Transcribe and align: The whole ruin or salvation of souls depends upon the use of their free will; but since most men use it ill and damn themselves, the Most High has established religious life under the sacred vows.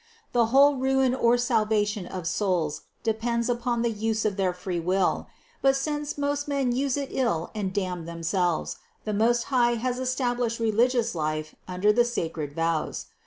The 0.31 0.47
whole 0.47 0.77
ruin 0.77 1.13
or 1.13 1.37
salvation 1.37 2.07
of 2.07 2.25
souls 2.25 2.81
depends 3.03 3.49
upon 3.49 3.83
the 3.83 3.91
use 3.91 4.25
of 4.25 4.35
their 4.35 4.51
free 4.51 4.79
will; 4.79 5.27
but 5.61 5.75
since 5.75 6.17
most 6.17 6.47
men 6.47 6.71
use 6.71 6.97
it 6.97 7.09
ill 7.11 7.51
and 7.53 7.71
damn 7.71 8.05
themselves, 8.07 8.77
the 9.05 9.13
Most 9.13 9.43
High 9.53 9.75
has 9.75 9.99
established 9.99 10.57
religious 10.59 11.13
life 11.13 11.53
under 11.67 11.93
the 11.93 12.03
sacred 12.05 12.53
vows. 12.55 13.05